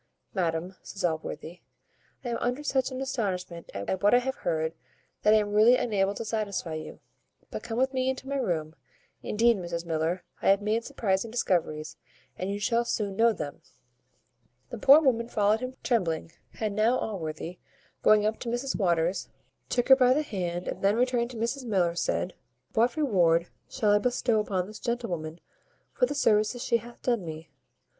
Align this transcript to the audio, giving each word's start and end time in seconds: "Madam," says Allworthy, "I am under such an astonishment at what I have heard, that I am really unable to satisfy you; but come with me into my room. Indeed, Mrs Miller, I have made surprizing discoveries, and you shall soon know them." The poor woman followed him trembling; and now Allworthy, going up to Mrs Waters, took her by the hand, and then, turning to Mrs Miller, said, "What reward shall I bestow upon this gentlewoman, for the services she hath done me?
"Madam," 0.33 0.75
says 0.81 1.05
Allworthy, 1.05 1.61
"I 2.25 2.29
am 2.29 2.37
under 2.37 2.63
such 2.63 2.89
an 2.89 3.01
astonishment 3.01 3.69
at 3.75 4.01
what 4.01 4.15
I 4.15 4.17
have 4.17 4.33
heard, 4.37 4.73
that 5.21 5.31
I 5.31 5.37
am 5.37 5.53
really 5.53 5.75
unable 5.77 6.15
to 6.15 6.25
satisfy 6.25 6.73
you; 6.73 7.01
but 7.51 7.61
come 7.61 7.77
with 7.77 7.93
me 7.93 8.09
into 8.09 8.27
my 8.27 8.37
room. 8.37 8.73
Indeed, 9.21 9.57
Mrs 9.57 9.85
Miller, 9.85 10.23
I 10.41 10.49
have 10.49 10.59
made 10.59 10.83
surprizing 10.83 11.29
discoveries, 11.29 11.97
and 12.35 12.49
you 12.49 12.59
shall 12.59 12.83
soon 12.83 13.15
know 13.15 13.31
them." 13.31 13.61
The 14.71 14.79
poor 14.79 15.01
woman 15.01 15.27
followed 15.29 15.59
him 15.59 15.75
trembling; 15.83 16.31
and 16.59 16.75
now 16.75 16.97
Allworthy, 16.97 17.59
going 18.01 18.25
up 18.25 18.39
to 18.39 18.49
Mrs 18.49 18.75
Waters, 18.75 19.29
took 19.69 19.89
her 19.89 19.95
by 19.95 20.15
the 20.15 20.23
hand, 20.23 20.67
and 20.67 20.81
then, 20.83 21.05
turning 21.05 21.27
to 21.27 21.37
Mrs 21.37 21.63
Miller, 21.65 21.93
said, 21.93 22.33
"What 22.73 22.97
reward 22.97 23.49
shall 23.69 23.91
I 23.91 23.99
bestow 23.99 24.39
upon 24.39 24.65
this 24.65 24.79
gentlewoman, 24.79 25.41
for 25.93 26.07
the 26.07 26.15
services 26.15 26.63
she 26.63 26.77
hath 26.77 27.03
done 27.03 27.23
me? 27.23 27.51